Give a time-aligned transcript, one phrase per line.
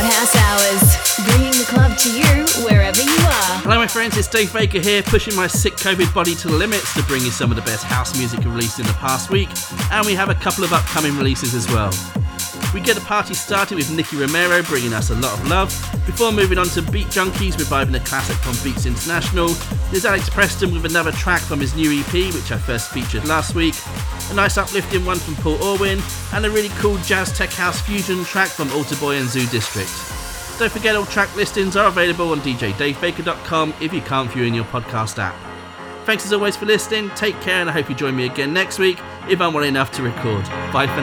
[0.00, 3.58] Hot House Hours, bringing the club to you wherever you are.
[3.66, 6.94] Hello, my friends, it's Dave Baker here, pushing my sick COVID body to the limits
[6.94, 9.48] to bring you some of the best house music released in the past week,
[9.90, 11.90] and we have a couple of upcoming releases as well.
[12.74, 15.68] We get the party started with Nicky Romero bringing us a lot of love,
[16.04, 19.48] before moving on to Beat Junkies reviving a classic from Beats International.
[19.90, 23.54] There's Alex Preston with another track from his new EP, which I first featured last
[23.54, 23.74] week,
[24.30, 26.00] a nice uplifting one from Paul Orwin,
[26.34, 29.90] and a really cool jazz tech house fusion track from Alter Boy and Zoo District.
[30.58, 34.64] Don't forget all track listings are available on djdavebaker.com if you can't view in your
[34.64, 35.34] podcast app.
[36.04, 38.78] Thanks as always for listening, take care, and I hope you join me again next
[38.78, 40.44] week if I'm well enough to record.
[40.72, 41.02] Bye for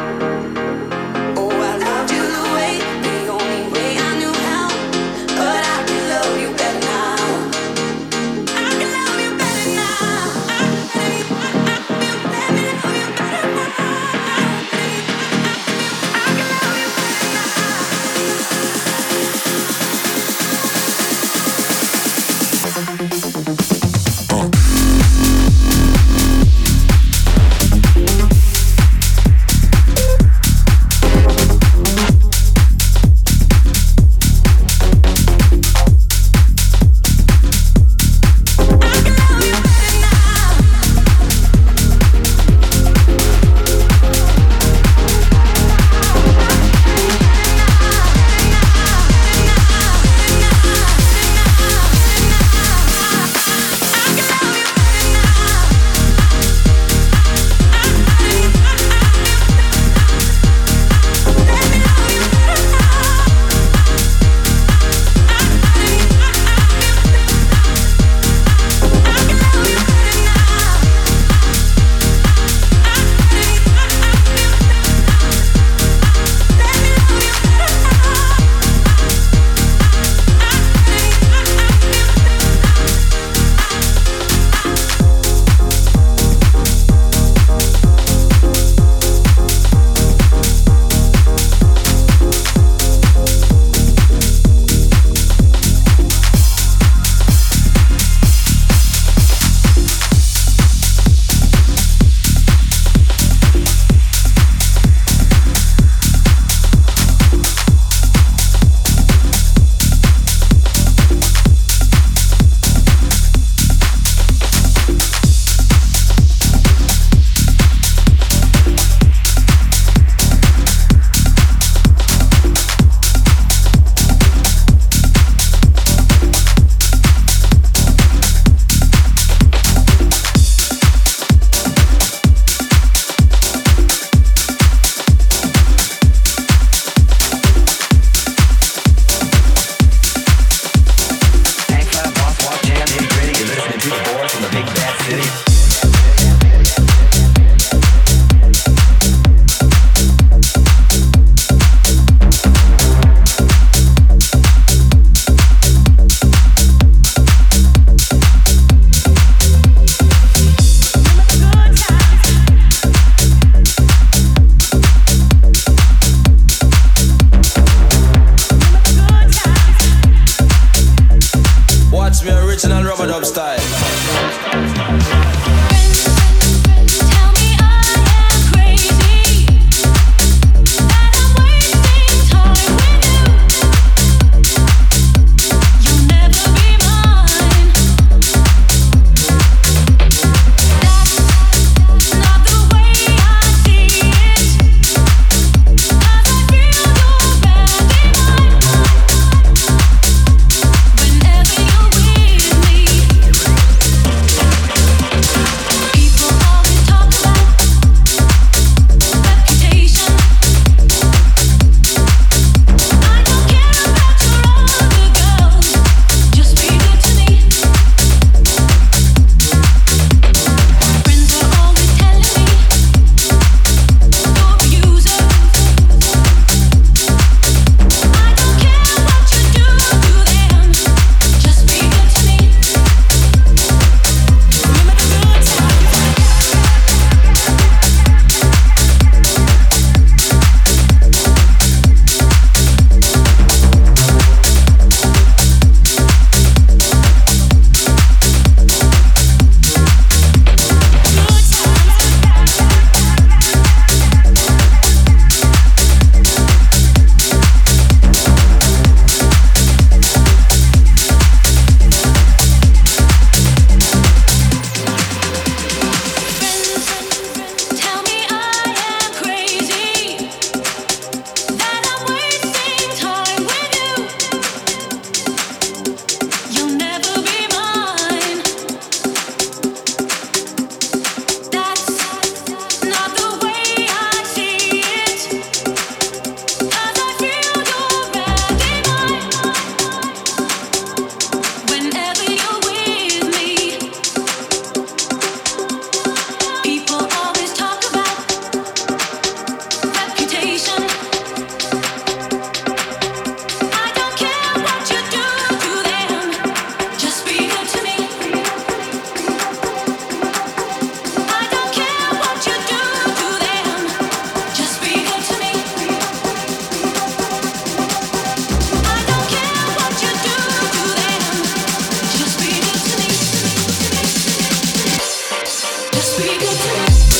[326.11, 327.10] Must be good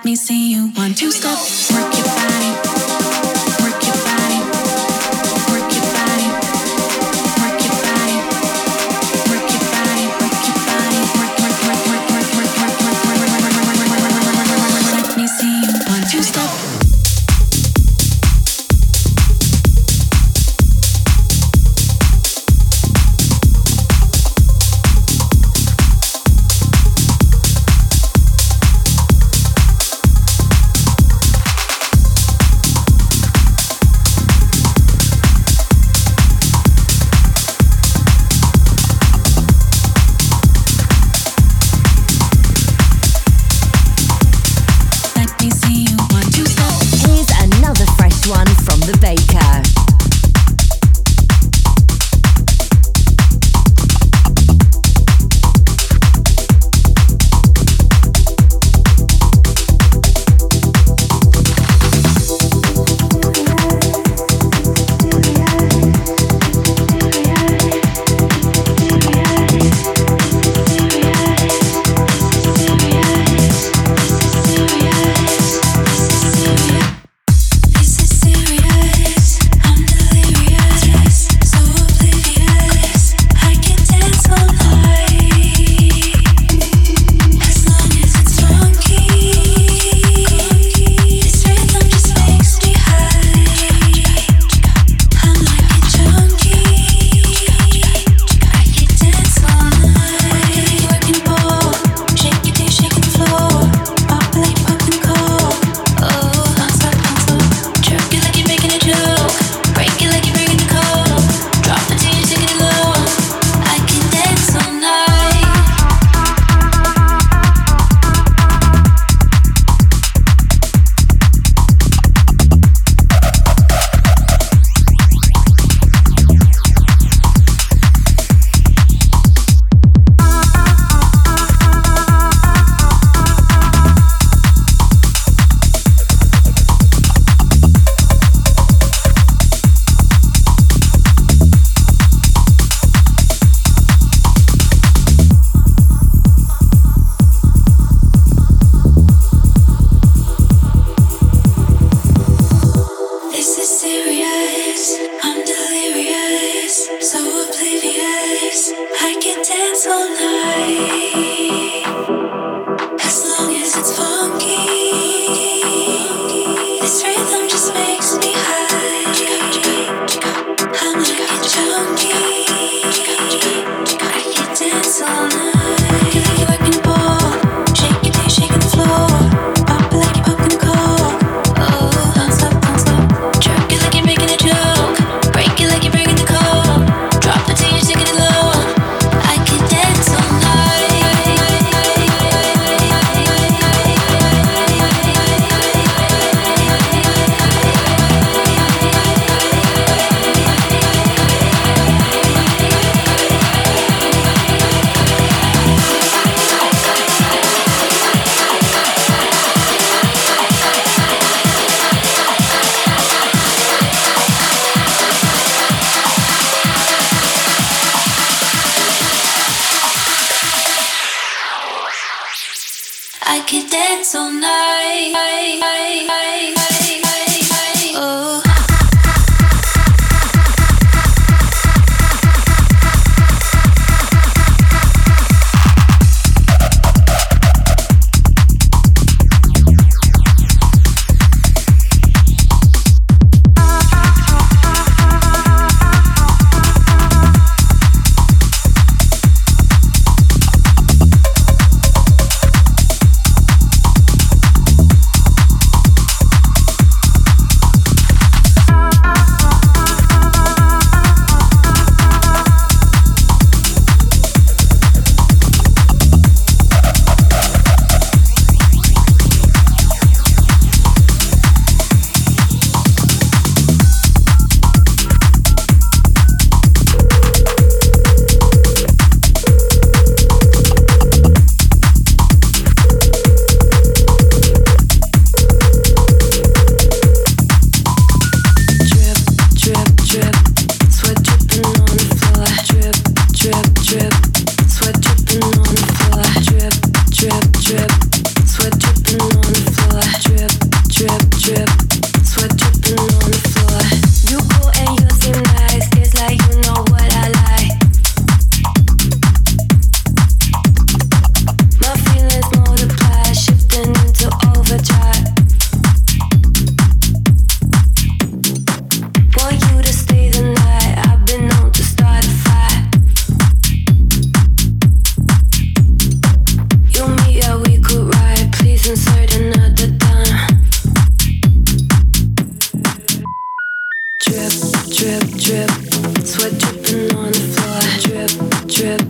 [0.06, 0.70] me see you.
[0.76, 1.38] One, two, step,
[1.72, 2.51] work your body.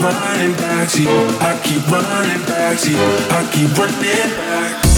[0.00, 1.08] running back to you.
[1.40, 2.98] I keep running back to you.
[2.98, 4.89] I keep running back.